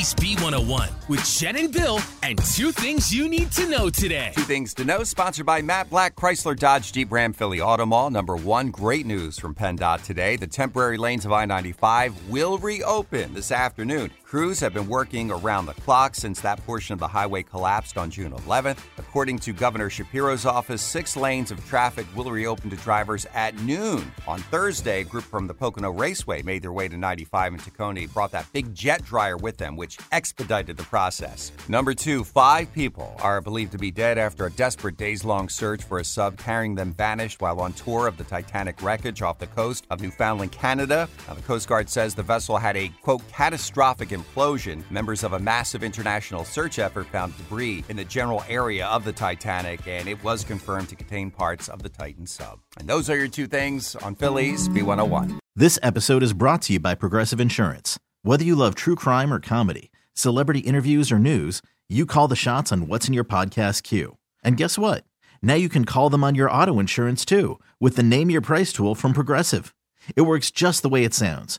[0.00, 4.32] Philly's B101 with Jen and Bill and two things you need to know today.
[4.34, 8.08] Two things to know, sponsored by Matt Blatt, Chrysler Dodge Jeep Ram Philly Auto Mall.
[8.08, 10.36] Number one, great news from PennDOT today.
[10.36, 14.10] The temporary lanes of I 95 will reopen this afternoon.
[14.30, 18.12] Crews have been working around the clock since that portion of the highway collapsed on
[18.12, 18.78] June 11th.
[18.96, 24.12] According to Governor Shapiro's office, six lanes of traffic will reopen to drivers at noon.
[24.28, 28.06] On Thursday, a group from the Pocono Raceway made their way to 95 in Tacony,
[28.14, 31.50] brought that big jet dryer with them, which expedited the process.
[31.68, 35.82] Number two, five people are believed to be dead after a desperate days long search
[35.82, 39.48] for a sub carrying them vanished while on tour of the Titanic wreckage off the
[39.48, 41.08] coast of Newfoundland, Canada.
[41.26, 44.88] Now, the Coast Guard says the vessel had a, quote, catastrophic implosion.
[44.90, 49.12] Members of a massive international search effort found debris in the general area of the
[49.12, 52.60] Titanic, and it was confirmed to contain parts of the Titan sub.
[52.78, 55.38] And those are your two things on Philly's B101.
[55.56, 57.98] This episode is brought to you by Progressive Insurance.
[58.22, 62.70] Whether you love true crime or comedy, celebrity interviews or news, you call the shots
[62.70, 64.16] on what's in your podcast queue.
[64.44, 65.04] And guess what?
[65.42, 68.72] Now you can call them on your auto insurance too with the Name Your Price
[68.72, 69.74] tool from Progressive.
[70.16, 71.58] It works just the way it sounds.